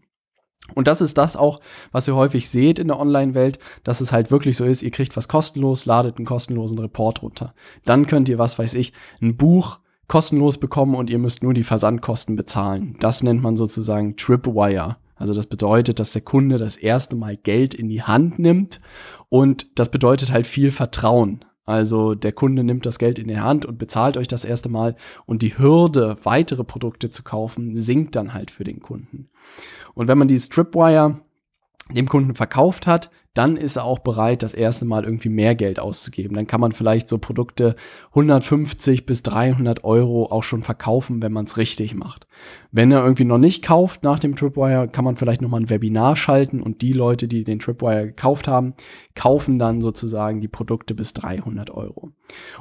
Und 0.74 0.88
das 0.88 1.00
ist 1.00 1.18
das 1.18 1.38
auch, 1.38 1.62
was 1.92 2.08
ihr 2.08 2.16
häufig 2.16 2.50
seht 2.50 2.80
in 2.80 2.88
der 2.88 3.00
Online-Welt, 3.00 3.60
dass 3.84 4.02
es 4.02 4.12
halt 4.12 4.32
wirklich 4.32 4.58
so 4.58 4.66
ist, 4.66 4.82
ihr 4.82 4.92
kriegt 4.92 5.16
was 5.16 5.28
kostenlos, 5.28 5.86
ladet 5.86 6.18
einen 6.18 6.26
kostenlosen 6.26 6.80
Report 6.80 7.22
runter. 7.22 7.54
Dann 7.86 8.08
könnt 8.08 8.30
ihr, 8.30 8.40
was 8.40 8.58
weiß 8.58 8.74
ich, 8.74 8.92
ein 9.22 9.38
Buch 9.38 9.80
kostenlos 10.08 10.60
bekommen 10.60 10.96
und 10.96 11.10
ihr 11.10 11.20
müsst 11.20 11.44
nur 11.44 11.54
die 11.54 11.64
Versandkosten 11.64 12.36
bezahlen. 12.36 12.96
Das 13.00 13.24
nennt 13.24 13.42
man 13.42 13.58
sozusagen 13.58 14.16
Tripwire. 14.18 14.98
Also 15.16 15.34
das 15.34 15.48
bedeutet, 15.48 16.00
dass 16.00 16.14
der 16.14 16.22
Kunde 16.22 16.58
das 16.58 16.76
erste 16.76 17.16
Mal 17.16 17.38
Geld 17.38 17.74
in 17.74 17.88
die 17.88 18.04
Hand 18.04 18.38
nimmt 18.38 18.82
und 19.30 19.80
das 19.80 19.90
bedeutet 19.90 20.32
halt 20.32 20.46
viel 20.46 20.72
Vertrauen. 20.72 21.46
Also 21.66 22.14
der 22.14 22.32
Kunde 22.32 22.64
nimmt 22.64 22.86
das 22.86 23.00
Geld 23.00 23.18
in 23.18 23.28
die 23.28 23.40
Hand 23.40 23.66
und 23.66 23.80
bezahlt 23.80 24.18
euch 24.18 24.28
das 24.28 24.46
erste 24.46 24.70
Mal 24.70 24.96
und 25.26 25.42
die 25.42 25.58
Hürde, 25.58 26.18
weitere 26.24 26.64
Produkte 26.64 27.10
zu 27.10 27.24
kaufen, 27.24 27.76
sinkt 27.76 28.16
dann 28.16 28.34
halt 28.34 28.52
für 28.52 28.64
den 28.64 28.82
Kunden. 28.82 29.30
Und 29.96 30.08
wenn 30.08 30.18
man 30.18 30.28
die 30.28 30.38
Stripwire 30.38 31.22
dem 31.92 32.08
Kunden 32.08 32.36
verkauft 32.36 32.86
hat, 32.88 33.10
dann 33.36 33.58
ist 33.58 33.76
er 33.76 33.84
auch 33.84 34.00
bereit, 34.00 34.42
das 34.44 34.54
erste 34.54 34.86
Mal 34.86 35.04
irgendwie 35.04 35.30
mehr 35.30 35.56
Geld 35.56 35.80
auszugeben. 35.80 36.36
Dann 36.36 36.48
kann 36.48 36.62
man 36.62 36.72
vielleicht 36.72 37.10
so 37.10 37.18
Produkte 37.18 37.76
150 38.12 39.06
bis 39.06 39.24
300 39.24 39.84
Euro 39.84 40.32
auch 40.32 40.44
schon 40.44 40.64
verkaufen, 40.64 41.22
wenn 41.22 41.34
man 41.34 41.46
es 41.46 41.58
richtig 41.58 41.94
macht. 41.96 42.28
Wenn 42.72 42.94
er 42.94 43.04
irgendwie 43.04 43.26
noch 43.26 43.38
nicht 43.38 43.62
kauft 43.62 44.04
nach 44.04 44.20
dem 44.20 44.38
Tripwire, 44.38 44.88
kann 44.88 45.04
man 45.04 45.18
vielleicht 45.18 45.42
nochmal 45.42 45.62
ein 45.62 45.70
Webinar 45.70 46.16
schalten 46.16 46.62
und 46.62 46.82
die 46.82 46.94
Leute, 46.94 47.28
die 47.28 47.44
den 47.44 47.60
Tripwire 47.60 48.08
gekauft 48.08 48.48
haben, 48.48 48.74
kaufen 49.16 49.60
dann 49.60 49.82
sozusagen 49.82 50.40
die 50.40 50.48
Produkte 50.48 50.96
bis 50.96 51.14
300 51.14 51.72
Euro. 51.72 52.12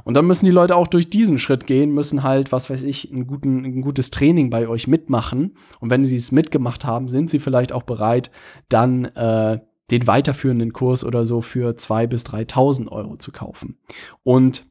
Und 0.02 0.16
dann 0.16 0.26
müssen 0.26 0.46
die 0.46 0.50
Leute 0.50 0.74
auch 0.74 0.88
durch 0.88 1.08
diesen 1.08 1.38
Schritt 1.38 1.68
gehen, 1.68 1.92
müssen 1.92 2.24
halt, 2.24 2.50
was 2.50 2.68
weiß 2.68 2.82
ich, 2.82 3.12
ein, 3.12 3.28
guten, 3.28 3.64
ein 3.64 3.80
gutes 3.80 4.10
Training 4.10 4.50
bei 4.50 4.66
euch 4.66 4.88
mitmachen. 4.88 5.56
Und 5.78 5.90
wenn 5.90 6.04
sie 6.04 6.16
es 6.16 6.32
mitgemacht 6.32 6.84
haben, 6.84 7.08
sind 7.08 7.30
sie 7.30 7.38
vielleicht 7.38 7.72
auch 7.72 7.84
bereit, 7.84 8.32
dann 8.68 9.04
äh, 9.04 9.60
den 9.90 10.06
weiterführenden 10.06 10.72
Kurs 10.72 11.04
oder 11.04 11.26
so 11.26 11.40
für 11.40 11.70
2.000 11.70 12.06
bis 12.06 12.22
3.000 12.24 12.88
Euro 12.88 13.16
zu 13.16 13.32
kaufen. 13.32 13.78
Und 14.22 14.64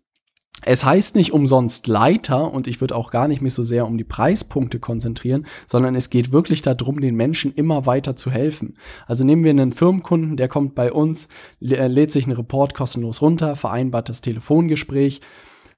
es 0.66 0.86
heißt 0.86 1.16
nicht 1.16 1.34
umsonst 1.34 1.88
Leiter 1.88 2.54
und 2.54 2.68
ich 2.68 2.80
würde 2.80 2.96
auch 2.96 3.12
gar 3.12 3.28
nicht 3.28 3.42
mich 3.42 3.54
so 3.54 3.64
sehr 3.64 3.86
um 3.86 3.98
die 3.98 4.04
Preispunkte 4.04 4.80
konzentrieren, 4.80 5.46
sondern 5.68 5.96
es 5.96 6.10
geht 6.10 6.32
wirklich 6.32 6.62
darum, 6.62 7.02
den 7.02 7.16
Menschen 7.16 7.54
immer 7.54 7.86
weiter 7.86 8.16
zu 8.16 8.32
helfen. 8.32 8.78
Also 9.06 9.26
nehmen 9.26 9.44
wir 9.44 9.52
einen 9.52 9.74
Firmenkunden, 9.74 10.38
der 10.38 10.48
kommt 10.48 10.76
bei 10.76 10.92
uns, 10.92 11.28
lädt 11.60 12.12
sich 12.12 12.26
einen 12.26 12.38
Report 12.38 12.74
kostenlos 12.74 13.22
runter, 13.22 13.56
vereinbart 13.56 14.10
das 14.10 14.22
Telefongespräch 14.22 15.22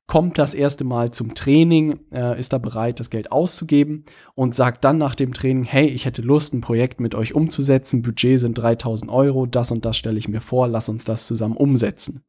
kommt 0.07 0.37
das 0.37 0.53
erste 0.53 0.83
Mal 0.83 1.11
zum 1.11 1.33
Training, 1.33 1.99
äh, 2.11 2.39
ist 2.39 2.53
da 2.53 2.59
bereit, 2.59 2.99
das 2.99 3.09
Geld 3.09 3.31
auszugeben 3.31 4.05
und 4.35 4.53
sagt 4.53 4.83
dann 4.83 4.97
nach 4.97 5.15
dem 5.15 5.33
Training, 5.33 5.63
hey, 5.63 5.87
ich 5.87 6.05
hätte 6.05 6.21
Lust, 6.21 6.53
ein 6.53 6.61
Projekt 6.61 6.99
mit 6.99 7.15
euch 7.15 7.33
umzusetzen, 7.33 8.03
Budget 8.03 8.39
sind 8.39 8.53
3000 8.53 9.09
Euro, 9.09 9.45
das 9.47 9.71
und 9.71 9.83
das 9.83 9.97
stelle 9.97 10.19
ich 10.19 10.27
mir 10.27 10.41
vor, 10.41 10.67
lass 10.67 10.89
uns 10.89 11.05
das 11.05 11.25
zusammen 11.25 11.57
umsetzen. 11.57 12.23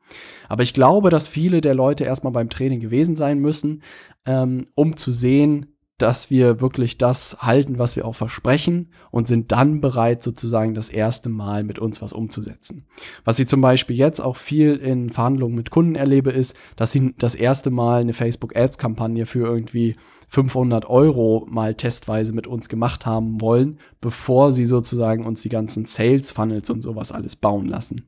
Aber 0.49 0.63
ich 0.63 0.73
glaube, 0.73 1.11
dass 1.11 1.29
viele 1.29 1.61
der 1.61 1.75
Leute 1.75 2.05
erstmal 2.05 2.33
beim 2.33 2.49
Training 2.49 2.81
gewesen 2.81 3.15
sein 3.15 3.39
müssen, 3.39 3.83
ähm, 4.25 4.69
um 4.75 4.97
zu 4.97 5.11
sehen, 5.11 5.76
dass 5.99 6.31
wir 6.31 6.61
wirklich 6.61 6.99
das 6.99 7.39
halten, 7.41 7.79
was 7.79 7.97
wir 7.97 8.05
auch 8.05 8.15
versprechen 8.15 8.91
und 9.11 9.27
sind 9.27 9.53
dann 9.53 9.81
bereit, 9.81 10.23
sozusagen 10.23 10.75
das 10.75 10.91
erste 10.91 11.29
Mal 11.29 11.65
mit 11.65 11.79
uns 11.79 12.03
was 12.03 12.13
umzusetzen. 12.13 12.87
Was 13.25 13.39
ich 13.39 13.49
zum 13.49 13.61
Beispiel 13.61 13.97
jetzt 13.97 14.21
auch 14.21 14.37
viel 14.37 14.77
in 14.77 15.11
Verhandlungen 15.11 15.55
mit 15.55 15.71
Kunden 15.71 15.95
erlebe, 15.95 16.31
ist, 16.31 16.55
dass 16.77 16.93
sie 16.93 17.15
das 17.19 17.35
erste 17.35 17.71
Mal 17.71 18.03
eine 18.03 18.13
Facebook-Ads-Kampagne 18.13 19.25
für 19.25 19.47
irgendwie 19.47 19.97
500 20.29 20.87
Euro 20.87 21.47
mal 21.49 21.75
testweise 21.75 22.33
mit 22.33 22.47
uns 22.47 22.69
gemacht 22.69 23.07
haben 23.07 23.41
wollen, 23.41 23.79
bevor 24.01 24.53
sie 24.53 24.67
sozusagen 24.67 25.25
uns 25.25 25.41
die 25.43 25.49
ganzen 25.49 25.87
Sales-Funnels 25.87 26.69
und 26.71 26.83
sowas 26.83 27.13
alles 27.13 27.37
bauen 27.37 27.67
lassen. 27.67 28.07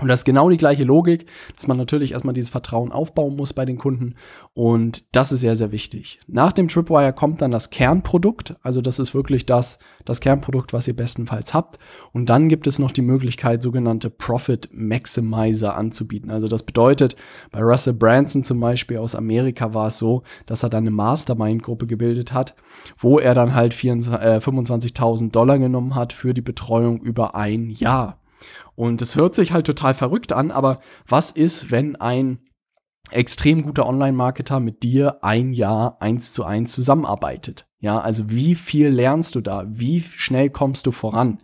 Und 0.00 0.08
das 0.08 0.20
ist 0.20 0.24
genau 0.24 0.48
die 0.48 0.56
gleiche 0.56 0.84
Logik, 0.84 1.26
dass 1.56 1.66
man 1.66 1.76
natürlich 1.76 2.12
erstmal 2.12 2.34
dieses 2.34 2.50
Vertrauen 2.50 2.92
aufbauen 2.92 3.36
muss 3.36 3.52
bei 3.52 3.64
den 3.64 3.78
Kunden. 3.78 4.14
Und 4.54 5.14
das 5.14 5.32
ist 5.32 5.40
sehr, 5.40 5.56
sehr 5.56 5.72
wichtig. 5.72 6.20
Nach 6.26 6.52
dem 6.52 6.68
Tripwire 6.68 7.12
kommt 7.12 7.42
dann 7.42 7.50
das 7.50 7.70
Kernprodukt. 7.70 8.56
Also 8.62 8.80
das 8.80 8.98
ist 8.98 9.14
wirklich 9.14 9.46
das, 9.46 9.78
das 10.04 10.20
Kernprodukt, 10.20 10.72
was 10.72 10.88
ihr 10.88 10.96
bestenfalls 10.96 11.54
habt. 11.54 11.78
Und 12.12 12.30
dann 12.30 12.48
gibt 12.48 12.66
es 12.66 12.78
noch 12.78 12.90
die 12.90 13.02
Möglichkeit, 13.02 13.62
sogenannte 13.62 14.10
Profit 14.10 14.68
Maximizer 14.72 15.76
anzubieten. 15.76 16.30
Also 16.30 16.48
das 16.48 16.62
bedeutet, 16.62 17.16
bei 17.50 17.60
Russell 17.60 17.94
Branson 17.94 18.44
zum 18.44 18.60
Beispiel 18.60 18.98
aus 18.98 19.14
Amerika 19.14 19.74
war 19.74 19.88
es 19.88 19.98
so, 19.98 20.22
dass 20.46 20.62
er 20.62 20.70
dann 20.70 20.84
eine 20.84 20.90
Mastermind-Gruppe 20.90 21.86
gebildet 21.86 22.32
hat, 22.32 22.54
wo 22.98 23.18
er 23.18 23.34
dann 23.34 23.54
halt 23.54 23.74
25.000 23.74 25.26
äh, 25.26 25.30
Dollar 25.30 25.58
genommen 25.58 25.94
hat 25.94 26.12
für 26.12 26.34
die 26.34 26.40
Betreuung 26.40 27.00
über 27.00 27.34
ein 27.34 27.70
Jahr. 27.70 28.19
Und 28.74 29.02
es 29.02 29.16
hört 29.16 29.34
sich 29.34 29.52
halt 29.52 29.66
total 29.66 29.94
verrückt 29.94 30.32
an, 30.32 30.50
aber 30.50 30.80
was 31.06 31.30
ist, 31.30 31.70
wenn 31.70 31.96
ein 31.96 32.40
extrem 33.10 33.62
guter 33.62 33.86
Online-Marketer 33.86 34.60
mit 34.60 34.82
dir 34.82 35.22
ein 35.22 35.52
Jahr 35.52 36.00
eins 36.00 36.32
zu 36.32 36.44
eins 36.44 36.72
zusammenarbeitet? 36.72 37.66
Ja, 37.82 37.98
also 37.98 38.30
wie 38.30 38.54
viel 38.54 38.88
lernst 38.88 39.34
du 39.34 39.40
da? 39.40 39.64
Wie 39.66 40.02
schnell 40.02 40.50
kommst 40.50 40.86
du 40.86 40.90
voran? 40.90 41.38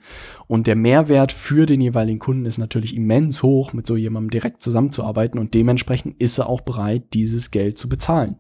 Und 0.49 0.67
der 0.67 0.77
Mehrwert 0.77 1.33
für 1.33 1.65
den 1.65 1.81
jeweiligen 1.81 2.19
Kunden 2.19 2.45
ist 2.45 2.59
natürlich 2.59 2.95
immens 2.95 3.43
hoch, 3.43 3.73
mit 3.73 3.87
so 3.87 3.97
jemandem 3.97 4.31
direkt 4.31 4.63
zusammenzuarbeiten 4.63 5.41
und 5.41 5.55
dementsprechend 5.55 6.21
ist 6.21 6.37
er 6.39 6.49
auch 6.49 6.61
bereit, 6.61 7.15
dieses 7.15 7.51
Geld 7.51 7.79
zu 7.79 7.89
bezahlen. 7.89 8.37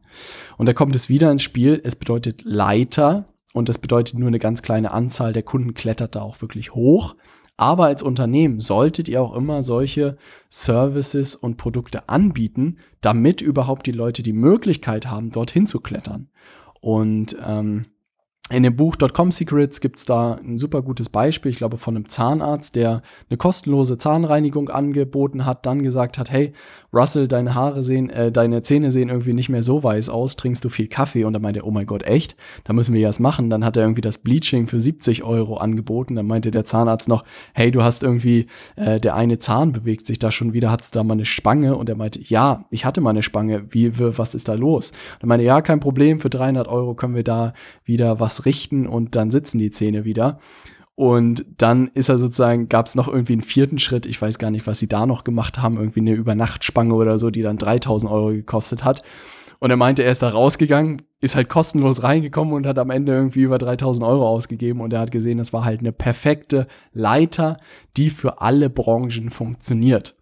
Und 0.58 0.66
da 0.66 0.74
kommt 0.74 0.94
es 0.94 1.08
wieder 1.08 1.32
ins 1.32 1.42
Spiel. 1.42 1.80
Es 1.82 1.96
bedeutet 1.96 2.42
Leiter 2.44 3.24
und 3.54 3.70
das 3.70 3.78
bedeutet 3.78 4.18
nur 4.18 4.28
eine 4.28 4.38
ganz 4.38 4.60
kleine 4.60 4.90
Anzahl 4.90 5.32
der 5.32 5.42
Kunden 5.42 5.72
klettert 5.72 6.16
da 6.16 6.20
auch 6.20 6.42
wirklich 6.42 6.74
hoch. 6.74 7.16
Aber 7.56 7.86
als 7.86 8.02
Unternehmen 8.02 8.60
solltet 8.60 9.08
ihr 9.08 9.22
auch 9.22 9.34
immer 9.34 9.62
solche 9.62 10.18
Services 10.50 11.34
und 11.34 11.56
Produkte 11.56 12.08
anbieten, 12.08 12.78
damit 13.00 13.40
überhaupt 13.40 13.86
die 13.86 13.92
Leute 13.92 14.22
die 14.22 14.34
Möglichkeit 14.34 15.06
haben, 15.06 15.30
dorthin 15.30 15.66
zu 15.66 15.80
klettern. 15.80 16.28
Und 16.80 17.36
ähm, 17.44 17.86
in 18.48 18.62
dem 18.62 18.76
Buch 18.76 18.96
.com 19.12 19.32
Secrets 19.32 19.80
gibt's 19.80 20.04
da 20.04 20.34
ein 20.34 20.58
super 20.58 20.82
gutes 20.82 21.08
Beispiel, 21.08 21.50
ich 21.50 21.58
glaube 21.58 21.78
von 21.78 21.96
einem 21.96 22.08
Zahnarzt, 22.08 22.76
der 22.76 23.02
eine 23.28 23.36
kostenlose 23.36 23.98
Zahnreinigung 23.98 24.68
angeboten 24.68 25.44
hat, 25.44 25.66
dann 25.66 25.82
gesagt 25.82 26.16
hat, 26.16 26.30
hey, 26.30 26.52
Russell, 26.96 27.28
deine 27.28 27.54
Haare 27.54 27.82
sehen, 27.82 28.08
äh, 28.08 28.32
deine 28.32 28.62
Zähne 28.62 28.90
sehen 28.90 29.08
irgendwie 29.08 29.34
nicht 29.34 29.48
mehr 29.48 29.62
so 29.62 29.82
weiß 29.82 30.08
aus, 30.08 30.36
trinkst 30.36 30.64
du 30.64 30.68
viel 30.68 30.88
Kaffee? 30.88 31.24
Und 31.24 31.34
dann 31.34 31.42
meinte 31.42 31.60
er, 31.60 31.66
oh 31.66 31.70
mein 31.70 31.86
Gott, 31.86 32.04
echt? 32.04 32.36
Da 32.64 32.72
müssen 32.72 32.94
wir 32.94 33.00
ja 33.00 33.08
was 33.08 33.18
machen. 33.18 33.50
Dann 33.50 33.64
hat 33.64 33.76
er 33.76 33.82
irgendwie 33.82 34.00
das 34.00 34.18
Bleaching 34.18 34.66
für 34.66 34.80
70 34.80 35.22
Euro 35.22 35.58
angeboten. 35.58 36.14
Dann 36.14 36.26
meinte 36.26 36.50
der 36.50 36.64
Zahnarzt 36.64 37.08
noch, 37.08 37.24
hey, 37.52 37.70
du 37.70 37.82
hast 37.82 38.02
irgendwie, 38.02 38.46
äh, 38.76 38.98
der 38.98 39.14
eine 39.14 39.38
Zahn 39.38 39.72
bewegt 39.72 40.06
sich 40.06 40.18
da 40.18 40.32
schon 40.32 40.54
wieder, 40.54 40.70
hast 40.70 40.94
du 40.94 40.98
da 40.98 41.04
mal 41.04 41.14
eine 41.14 41.26
Spange? 41.26 41.76
Und 41.76 41.88
er 41.88 41.96
meinte, 41.96 42.20
ja, 42.22 42.64
ich 42.70 42.84
hatte 42.84 43.00
mal 43.00 43.10
eine 43.10 43.22
Spange. 43.22 43.66
Wie, 43.70 43.98
was 43.98 44.34
ist 44.34 44.48
da 44.48 44.54
los? 44.54 44.92
Und 45.14 45.24
er 45.24 45.26
meinte, 45.26 45.44
ja, 45.44 45.60
kein 45.60 45.80
Problem, 45.80 46.20
für 46.20 46.30
300 46.30 46.68
Euro 46.68 46.94
können 46.94 47.14
wir 47.14 47.24
da 47.24 47.52
wieder 47.84 48.20
was 48.20 48.35
richten 48.44 48.86
und 48.86 49.16
dann 49.16 49.30
sitzen 49.30 49.58
die 49.58 49.70
Zähne 49.70 50.04
wieder. 50.04 50.38
Und 50.94 51.44
dann 51.58 51.88
ist 51.92 52.08
er 52.08 52.18
sozusagen, 52.18 52.68
gab 52.68 52.86
es 52.86 52.94
noch 52.94 53.06
irgendwie 53.06 53.34
einen 53.34 53.42
vierten 53.42 53.78
Schritt, 53.78 54.06
ich 54.06 54.20
weiß 54.20 54.38
gar 54.38 54.50
nicht, 54.50 54.66
was 54.66 54.78
sie 54.78 54.88
da 54.88 55.04
noch 55.04 55.24
gemacht 55.24 55.58
haben, 55.58 55.76
irgendwie 55.76 56.00
eine 56.00 56.14
Übernachtspange 56.14 56.94
oder 56.94 57.18
so, 57.18 57.30
die 57.30 57.42
dann 57.42 57.58
3000 57.58 58.10
Euro 58.10 58.28
gekostet 58.28 58.82
hat. 58.82 59.02
Und 59.58 59.70
er 59.70 59.76
meinte, 59.76 60.02
er 60.02 60.12
ist 60.12 60.22
da 60.22 60.28
rausgegangen, 60.30 61.02
ist 61.20 61.36
halt 61.36 61.48
kostenlos 61.48 62.02
reingekommen 62.02 62.54
und 62.54 62.66
hat 62.66 62.78
am 62.78 62.90
Ende 62.90 63.12
irgendwie 63.12 63.42
über 63.42 63.58
3000 63.58 64.06
Euro 64.06 64.26
ausgegeben 64.26 64.80
und 64.80 64.92
er 64.92 65.00
hat 65.00 65.10
gesehen, 65.10 65.38
das 65.38 65.52
war 65.52 65.64
halt 65.64 65.80
eine 65.80 65.92
perfekte 65.92 66.66
Leiter, 66.92 67.58
die 67.96 68.10
für 68.10 68.40
alle 68.40 68.70
Branchen 68.70 69.30
funktioniert. 69.30 70.16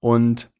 Und 0.00 0.50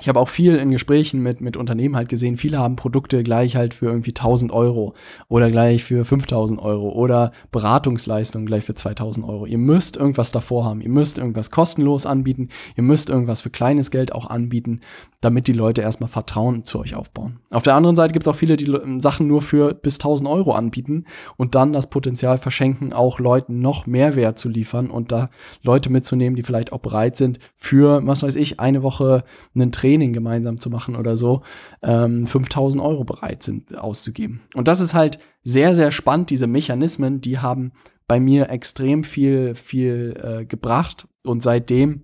ich 0.00 0.08
habe 0.08 0.20
auch 0.20 0.28
viel 0.28 0.56
in 0.56 0.70
Gesprächen 0.70 1.22
mit, 1.22 1.40
mit 1.40 1.56
Unternehmen 1.56 1.96
halt 1.96 2.08
gesehen, 2.08 2.36
viele 2.36 2.58
haben 2.58 2.76
Produkte 2.76 3.22
gleich 3.22 3.56
halt 3.56 3.74
für 3.74 3.86
irgendwie 3.86 4.10
1000 4.10 4.52
Euro 4.52 4.94
oder 5.28 5.50
gleich 5.50 5.84
für 5.84 6.04
5000 6.04 6.60
Euro 6.60 6.90
oder 6.90 7.32
Beratungsleistungen 7.50 8.46
gleich 8.46 8.64
für 8.64 8.74
2000 8.74 9.26
Euro. 9.26 9.46
Ihr 9.46 9.58
müsst 9.58 9.96
irgendwas 9.96 10.32
davor 10.32 10.64
haben, 10.64 10.80
ihr 10.80 10.90
müsst 10.90 11.18
irgendwas 11.18 11.50
kostenlos 11.50 12.06
anbieten, 12.06 12.48
ihr 12.76 12.82
müsst 12.82 13.10
irgendwas 13.10 13.40
für 13.40 13.50
kleines 13.50 13.90
Geld 13.90 14.12
auch 14.12 14.26
anbieten, 14.26 14.80
damit 15.20 15.48
die 15.48 15.52
Leute 15.52 15.82
erstmal 15.82 16.08
Vertrauen 16.08 16.64
zu 16.64 16.78
euch 16.78 16.94
aufbauen. 16.94 17.40
Auf 17.50 17.64
der 17.64 17.74
anderen 17.74 17.96
Seite 17.96 18.12
gibt 18.12 18.24
es 18.24 18.28
auch 18.28 18.36
viele, 18.36 18.56
die 18.56 18.72
Sachen 19.00 19.26
nur 19.26 19.42
für 19.42 19.74
bis 19.74 19.96
1000 19.96 20.28
Euro 20.28 20.52
anbieten 20.52 21.06
und 21.36 21.56
dann 21.56 21.72
das 21.72 21.90
Potenzial 21.90 22.38
verschenken, 22.38 22.92
auch 22.92 23.18
Leuten 23.18 23.60
noch 23.60 23.86
Mehrwert 23.86 24.38
zu 24.38 24.48
liefern 24.48 24.90
und 24.90 25.10
da 25.10 25.30
Leute 25.62 25.90
mitzunehmen, 25.90 26.36
die 26.36 26.44
vielleicht 26.44 26.72
auch 26.72 26.78
bereit 26.78 27.16
sind, 27.16 27.40
für, 27.56 28.06
was 28.06 28.22
weiß 28.22 28.36
ich, 28.36 28.60
eine 28.60 28.84
Woche 28.84 29.24
einen 29.56 29.72
Training 29.72 30.12
gemeinsam 30.12 30.60
zu 30.60 30.70
machen 30.70 30.94
oder 30.94 31.16
so, 31.16 31.42
ähm, 31.82 32.26
5000 32.26 32.82
Euro 32.82 33.02
bereit 33.02 33.42
sind 33.42 33.76
auszugeben. 33.76 34.42
Und 34.54 34.68
das 34.68 34.78
ist 34.78 34.94
halt 34.94 35.18
sehr, 35.42 35.74
sehr 35.74 35.90
spannend, 35.90 36.30
diese 36.30 36.46
Mechanismen, 36.46 37.20
die 37.20 37.38
haben 37.38 37.72
bei 38.06 38.20
mir 38.20 38.50
extrem 38.50 39.02
viel, 39.02 39.56
viel 39.56 40.14
äh, 40.22 40.44
gebracht 40.44 41.08
und 41.24 41.42
seitdem 41.42 42.02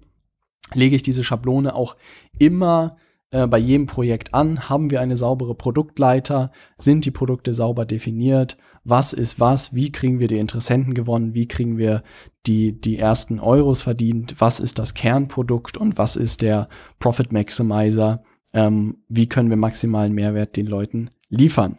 lege 0.73 0.97
ich 0.97 1.03
diese 1.03 1.25
Schablone 1.25 1.75
auch 1.75 1.97
immer 2.39 2.97
äh, 3.31 3.47
bei 3.47 3.59
jedem 3.59 3.87
Projekt 3.87 4.33
an, 4.33 4.69
haben 4.69 4.91
wir 4.91 5.01
eine 5.01 5.17
saubere 5.17 5.55
Produktleiter, 5.55 6.53
sind 6.77 7.05
die 7.05 7.11
Produkte 7.11 7.53
sauber 7.53 7.85
definiert, 7.85 8.57
was 8.85 9.13
ist 9.13 9.41
was, 9.41 9.75
wie 9.75 9.91
kriegen 9.91 10.21
wir 10.21 10.29
die 10.29 10.39
Interessenten 10.39 10.95
gewonnen, 10.95 11.35
wie 11.35 11.49
kriegen 11.49 11.79
wir 11.79 12.03
die, 12.47 12.79
die 12.79 12.99
ersten 12.99 13.41
Euros 13.41 13.81
verdient, 13.81 14.37
was 14.39 14.61
ist 14.61 14.79
das 14.79 14.95
Kernprodukt 14.95 15.77
und 15.77 15.99
was 15.99 16.17
ist 16.17 16.43
der 16.43 16.69
Profit 16.99 17.33
Maximizer, 17.33 18.23
ähm, 18.53 18.99
wie 19.09 19.27
können 19.27 19.51
wir 19.51 19.57
maximalen 19.57 20.13
Mehrwert 20.13 20.57
den 20.57 20.67
Leuten 20.67 21.11
liefern. 21.29 21.79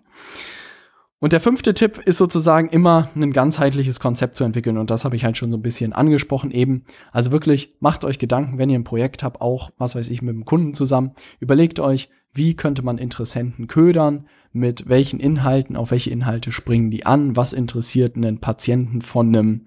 Und 1.25 1.33
der 1.33 1.41
fünfte 1.41 1.73
Tipp 1.73 1.97
ist 2.05 2.19
sozusagen 2.19 2.69
immer 2.69 3.09
ein 3.15 3.33
ganzheitliches 3.33 3.99
Konzept 3.99 4.35
zu 4.35 4.43
entwickeln. 4.43 4.77
Und 4.77 4.91
das 4.91 5.05
habe 5.05 5.15
ich 5.15 5.25
halt 5.25 5.39
schon 5.39 5.49
so 5.49 5.57
ein 5.57 5.63
bisschen 5.63 5.91
angesprochen 5.91 6.51
eben. 6.51 6.83
Also 7.11 7.31
wirklich 7.31 7.73
macht 7.79 8.05
euch 8.05 8.19
Gedanken, 8.19 8.59
wenn 8.59 8.69
ihr 8.69 8.77
ein 8.77 8.83
Projekt 8.83 9.23
habt, 9.23 9.41
auch, 9.41 9.71
was 9.79 9.95
weiß 9.95 10.11
ich, 10.11 10.21
mit 10.21 10.35
dem 10.35 10.45
Kunden 10.45 10.75
zusammen. 10.75 11.13
Überlegt 11.39 11.79
euch, 11.79 12.11
wie 12.31 12.55
könnte 12.55 12.83
man 12.83 12.99
Interessenten 12.99 13.65
ködern, 13.65 14.27
mit 14.51 14.87
welchen 14.87 15.19
Inhalten, 15.19 15.75
auf 15.75 15.89
welche 15.89 16.11
Inhalte 16.11 16.51
springen 16.51 16.91
die 16.91 17.07
an, 17.07 17.35
was 17.35 17.53
interessiert 17.53 18.15
einen 18.15 18.39
Patienten 18.39 19.01
von 19.01 19.29
einem 19.29 19.65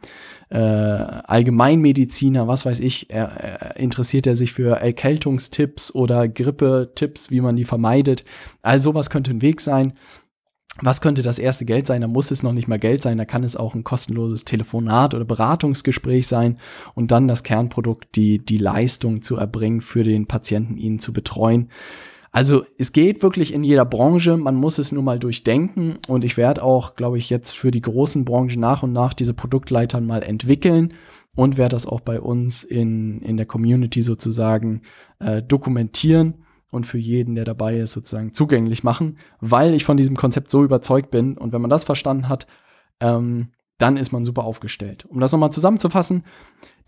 äh, 0.51 0.59
Allgemeinmediziner, 0.59 2.47
was 2.47 2.67
weiß 2.67 2.79
ich, 2.79 3.11
er, 3.11 3.33
er, 3.33 3.77
interessiert 3.79 4.29
er 4.29 4.37
sich 4.37 4.53
für 4.53 4.77
Erkältungstipps 4.77 5.93
oder 5.93 6.29
Grippetipps, 6.29 7.33
wie 7.33 7.41
man 7.41 7.57
die 7.57 7.65
vermeidet. 7.65 8.25
All 8.63 8.79
sowas 8.79 9.11
könnte 9.11 9.33
ein 9.33 9.43
Weg 9.43 9.61
sein 9.61 9.95
was 10.83 11.01
könnte 11.01 11.23
das 11.23 11.39
erste 11.39 11.65
Geld 11.65 11.87
sein? 11.87 12.01
Da 12.01 12.09
muss 12.09 12.31
es 12.31 12.43
noch 12.43 12.53
nicht 12.53 12.69
mal 12.69 12.79
Geld 12.79 13.03
sein, 13.03 13.19
da 13.19 13.25
kann 13.25 13.45
es 13.45 13.57
auch 13.57 13.75
ein 13.75 13.85
kostenloses 13.85 14.45
Telefonat 14.45 15.15
oder 15.15 15.25
Beratungsgespräch 15.25 16.27
sein 16.27 16.59
und 16.95 17.11
dann 17.11 17.29
das 17.29 17.43
Kernprodukt, 17.43 18.15
die, 18.15 18.39
die 18.39 18.59
Leistung 18.59 19.23
zu 19.23 19.37
erbringen, 19.37 19.81
für 19.81 20.05
den 20.05 20.27
Patienten 20.27 20.77
ihn 20.77 20.99
zu 20.99 21.13
betreuen. 21.13 21.71
Also 22.31 22.65
es 22.77 22.93
geht 22.93 23.23
wirklich 23.23 23.55
in 23.55 23.65
jeder 23.65 23.85
Branche, 23.85 24.37
man 24.37 24.55
muss 24.55 24.79
es 24.79 24.93
nur 24.93 25.03
mal 25.03 25.19
durchdenken 25.19 25.99
und 26.09 26.25
ich 26.25 26.37
werde 26.37 26.63
auch, 26.63 26.95
glaube 26.95 27.19
ich, 27.19 27.31
jetzt 27.31 27.57
für 27.57 27.71
die 27.71 27.81
großen 27.81 28.25
Branchen 28.25 28.61
nach 28.61 28.83
und 28.83 28.93
nach 28.93 29.15
diese 29.15 29.35
Produktleitern 29.35 30.07
mal 30.07 30.23
entwickeln 30.23 30.93
und 31.35 31.57
werde 31.57 31.75
das 31.75 31.87
auch 31.87 32.01
bei 32.01 32.21
uns 32.21 32.65
in, 32.65 33.23
in 33.23 33.37
der 33.39 33.47
Community 33.47 34.03
sozusagen 34.03 34.83
äh, 35.21 35.43
dokumentieren 35.43 36.35
und 36.71 36.87
für 36.87 36.99
jeden, 36.99 37.35
der 37.35 37.45
dabei 37.45 37.79
ist, 37.79 37.93
sozusagen 37.93 38.33
zugänglich 38.33 38.85
machen, 38.85 39.19
weil 39.41 39.75
ich 39.75 39.85
von 39.85 39.97
diesem 39.97 40.17
Konzept 40.17 40.51
so 40.51 40.63
überzeugt 40.65 41.11
bin. 41.11 41.37
Und 41.39 41.53
wenn 41.53 41.61
man 41.61 41.71
das 41.71 41.85
verstanden 41.85 42.29
hat, 42.29 42.47
ähm, 43.01 43.53
dann 43.79 43.97
ist 43.97 44.11
man 44.11 44.25
super 44.25 44.45
aufgestellt. 44.45 45.07
Um 45.09 45.21
das 45.21 45.31
nochmal 45.31 45.53
zusammenzufassen, 45.53 46.25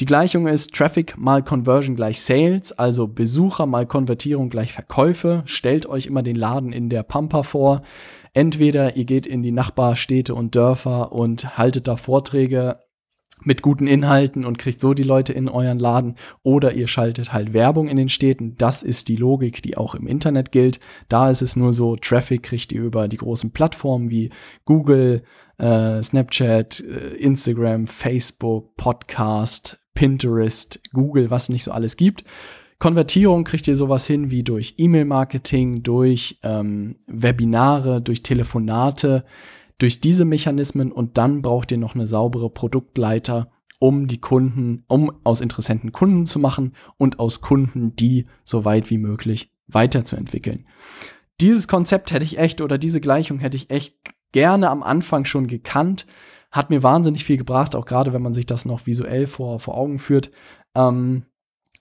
die 0.01 0.07
Gleichung 0.07 0.49
ist 0.49 0.75
Traffic 0.75 1.17
mal 1.17 1.43
Conversion 1.43 1.95
gleich 1.95 2.21
Sales, 2.21 2.73
also 2.73 3.07
Besucher 3.07 3.67
mal 3.67 3.87
Konvertierung 3.87 4.51
gleich 4.51 4.73
Verkäufe. 4.73 5.43
Stellt 5.45 5.87
euch 5.87 6.07
immer 6.07 6.23
den 6.23 6.37
Laden 6.37 6.73
in 6.73 6.91
der 6.91 7.05
Pampa 7.05 7.45
vor. 7.45 7.81
Entweder 8.33 8.97
ihr 8.97 9.05
geht 9.05 9.27
in 9.27 9.43
die 9.43 9.53
Nachbarstädte 9.53 10.35
und 10.35 10.57
Dörfer 10.57 11.13
und 11.13 11.57
haltet 11.57 11.87
da 11.87 11.97
Vorträge 11.97 12.79
mit 13.43 13.63
guten 13.63 13.87
Inhalten 13.87 14.45
und 14.45 14.59
kriegt 14.59 14.81
so 14.81 14.95
die 14.95 15.03
Leute 15.03 15.33
in 15.33 15.49
euren 15.49 15.79
Laden 15.79 16.17
oder 16.43 16.75
ihr 16.75 16.89
schaltet 16.89 17.33
halt 17.33 17.53
Werbung 17.53 17.89
in 17.89 17.97
den 17.97 18.09
Städten. 18.09 18.57
Das 18.57 18.83
ist 18.83 19.09
die 19.09 19.17
Logik, 19.17 19.63
die 19.63 19.77
auch 19.77 19.95
im 19.95 20.07
Internet 20.07 20.53
gilt. 20.53 20.81
Da 21.09 21.31
ist 21.31 21.43
es 21.43 21.57
nur 21.57 21.73
so, 21.73 21.97
Traffic 21.97 22.43
kriegt 22.43 22.73
ihr 22.73 22.83
über 22.83 23.09
die 23.09 23.17
großen 23.19 23.53
Plattformen 23.53 24.11
wie 24.11 24.31
Google, 24.65 25.23
äh, 25.59 26.03
Snapchat, 26.03 26.81
äh, 26.81 27.15
Instagram, 27.17 27.87
Facebook, 27.87 28.77
Podcast, 28.77 29.81
Pinterest, 29.95 30.81
Google, 30.93 31.31
was 31.31 31.49
nicht 31.49 31.65
so 31.65 31.73
alles 31.73 31.97
gibt. 31.97 32.25
Konvertierung 32.79 33.45
kriegt 33.45 33.69
ihr 33.69 33.77
sowas 33.77 34.07
hin 34.07 34.31
wie 34.31 34.43
durch 34.43 34.75
E-Mail-Marketing, 34.79 35.83
durch 35.83 36.39
ähm, 36.43 36.97
Webinare, 37.07 38.01
durch 38.01 38.23
Telefonate 38.23 39.25
durch 39.81 40.01
diese 40.01 40.25
Mechanismen 40.25 40.93
und 40.93 41.19
dann 41.19 41.43
braucht 41.43 41.73
ihr 41.73 41.79
noch 41.79 41.95
eine 41.95 42.07
saubere 42.07 42.51
Produktleiter, 42.51 43.51
um 43.79 44.07
die 44.07 44.21
Kunden, 44.21 44.85
um 44.89 45.11
aus 45.25 45.41
Interessenten 45.41 45.91
Kunden 45.91 46.27
zu 46.27 46.39
machen 46.39 46.73
und 46.99 47.19
aus 47.19 47.41
Kunden 47.41 47.97
die 47.97 48.27
so 48.45 48.65
weit 48.65 48.91
wie 48.91 48.99
möglich 48.99 49.53
weiterzuentwickeln. 49.69 50.67
Dieses 51.41 51.67
Konzept 51.67 52.13
hätte 52.13 52.25
ich 52.25 52.39
echt 52.39 52.61
oder 52.61 52.77
diese 52.77 53.01
Gleichung 53.01 53.39
hätte 53.39 53.57
ich 53.57 53.71
echt 53.71 53.97
gerne 54.33 54.69
am 54.69 54.83
Anfang 54.83 55.25
schon 55.25 55.47
gekannt. 55.47 56.07
Hat 56.51 56.69
mir 56.69 56.83
wahnsinnig 56.83 57.25
viel 57.25 57.39
gebracht, 57.39 57.75
auch 57.75 57.87
gerade 57.87 58.13
wenn 58.13 58.23
man 58.23 58.35
sich 58.35 58.45
das 58.45 58.67
noch 58.67 58.87
visuell 58.87 59.27
vor, 59.27 59.61
vor 59.61 59.79
Augen 59.79 59.99
führt. 59.99 60.31
Ähm, 60.75 61.25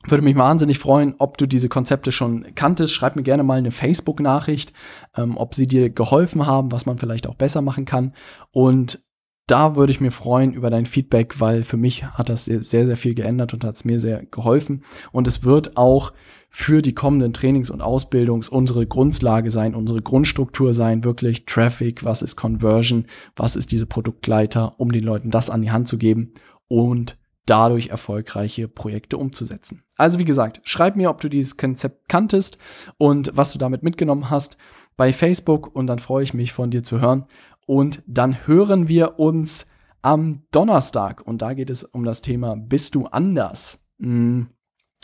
würde 0.08 0.24
mich 0.24 0.38
wahnsinnig 0.38 0.80
freuen, 0.80 1.16
ob 1.18 1.38
du 1.38 1.46
diese 1.46 1.70
Konzepte 1.70 2.12
schon 2.12 2.56
kanntest. 2.56 2.94
Schreib 2.94 3.16
mir 3.16 3.24
gerne 3.24 3.44
mal 3.44 3.58
eine 3.58 3.72
Facebook-Nachricht, 3.72 4.74
ähm, 5.16 5.38
ob 5.38 5.56
sie 5.56 5.68
dir 5.68 5.90
geholfen 5.90 6.46
haben, 6.46 6.72
was 6.72 6.86
man 6.86 6.98
vielleicht 6.98 7.28
auch 7.28 7.36
besser 7.36 7.62
machen 7.62 7.86
kann. 7.86 8.14
Und 8.52 9.04
da 9.50 9.76
würde 9.76 9.92
ich 9.92 10.00
mir 10.00 10.12
freuen 10.12 10.54
über 10.54 10.70
dein 10.70 10.86
Feedback, 10.86 11.40
weil 11.40 11.64
für 11.64 11.78
mich 11.78 12.06
hat 12.06 12.30
das 12.30 12.46
sehr, 12.46 12.86
sehr 12.86 12.98
viel 12.98 13.16
geändert 13.16 13.54
und 13.54 13.64
hat 13.64 13.76
es 13.76 13.84
mir 13.84 14.00
sehr 14.00 14.24
geholfen. 14.26 14.84
Und 15.12 15.28
es 15.28 15.44
wird 15.44 15.76
auch 15.76 16.14
für 16.50 16.82
die 16.82 16.94
kommenden 16.94 17.34
Trainings 17.34 17.70
und 17.70 17.82
Ausbildungs 17.82 18.48
unsere 18.48 18.86
Grundlage 18.86 19.52
sein, 19.52 19.76
unsere 19.76 20.02
Grundstruktur 20.02 20.74
sein, 20.74 21.04
wirklich 21.04 21.46
Traffic, 21.46 22.04
was 22.04 22.22
ist 22.22 22.36
Conversion, 22.36 23.06
was 23.36 23.56
ist 23.56 23.72
diese 23.72 23.86
Produktleiter, 23.86 24.72
um 24.78 24.92
den 24.92 25.04
Leuten 25.04 25.32
das 25.32 25.50
an 25.50 25.62
die 25.62 25.72
Hand 25.72 25.88
zu 25.88 25.98
geben 25.98 26.34
und 26.68 27.18
dadurch 27.50 27.88
erfolgreiche 27.88 28.68
Projekte 28.68 29.18
umzusetzen. 29.18 29.84
Also 29.98 30.20
wie 30.20 30.26
gesagt, 30.26 30.62
schreib 30.64 30.96
mir, 30.96 31.10
ob 31.10 31.20
du 31.22 31.30
dieses 31.30 31.58
Konzept 31.58 32.08
kanntest 32.08 32.58
und 32.98 33.32
was 33.36 33.52
du 33.52 33.60
damit 33.60 33.84
mitgenommen 33.84 34.30
hast 34.30 34.58
bei 34.98 35.14
Facebook 35.14 35.74
und 35.76 35.88
dann 35.88 36.00
freue 36.00 36.24
ich 36.24 36.34
mich 36.34 36.54
von 36.54 36.72
dir 36.72 36.84
zu 36.84 37.02
hören. 37.02 37.26
Und 37.66 38.04
dann 38.08 38.48
hören 38.48 38.88
wir 38.88 39.20
uns 39.20 39.68
am 40.02 40.44
Donnerstag 40.52 41.22
und 41.26 41.42
da 41.42 41.54
geht 41.54 41.70
es 41.70 41.84
um 41.84 42.04
das 42.04 42.22
Thema 42.22 42.56
Bist 42.56 42.96
du 42.96 43.08
anders? 43.08 43.86
Hm. 44.00 44.48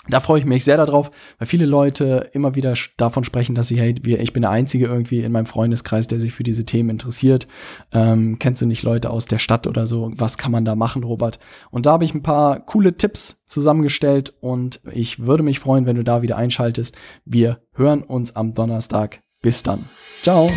Da 0.08 0.20
freue 0.20 0.40
ich 0.40 0.46
mich 0.46 0.64
sehr 0.64 0.78
darauf, 0.78 1.10
weil 1.38 1.48
viele 1.48 1.66
Leute 1.66 2.30
immer 2.34 2.56
wieder 2.56 2.74
davon 2.98 3.24
sprechen, 3.24 3.56
dass 3.56 3.68
sie, 3.68 3.80
hey, 3.80 3.96
ich 4.06 4.34
bin 4.34 4.42
der 4.42 4.52
Einzige 4.52 4.86
irgendwie 4.86 5.22
in 5.22 5.32
meinem 5.32 5.48
Freundeskreis, 5.48 6.08
der 6.08 6.20
sich 6.20 6.34
für 6.34 6.44
diese 6.44 6.66
Themen 6.66 6.92
interessiert. 6.92 7.48
Ähm, 7.92 8.38
kennst 8.40 8.62
du 8.62 8.66
nicht 8.66 8.84
Leute 8.84 9.10
aus 9.10 9.26
der 9.26 9.40
Stadt 9.40 9.68
oder 9.68 9.88
so? 9.88 10.12
Was 10.16 10.38
kann 10.38 10.52
man 10.52 10.66
da 10.66 10.76
machen, 10.76 11.04
Robert? 11.04 11.40
Und 11.72 11.86
da 11.86 11.94
habe 11.94 12.06
ich 12.06 12.14
ein 12.14 12.24
paar 12.24 12.60
coole 12.66 12.98
Tipps 12.98 13.44
zusammengestellt 13.48 14.34
und 14.42 14.82
ich 14.92 15.26
würde 15.26 15.44
mich 15.44 15.60
freuen, 15.60 15.86
wenn 15.86 15.96
du 15.96 16.04
da 16.04 16.22
wieder 16.22 16.38
einschaltest. 16.38 16.96
Wir 17.26 17.62
hören 17.74 18.04
uns 18.04 18.36
am 18.36 18.54
Donnerstag. 18.54 19.22
Bis 19.42 19.64
dann. 19.64 19.86
Ciao. 20.22 20.50